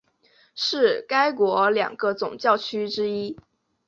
[0.55, 3.37] 是该国两个总教区之一。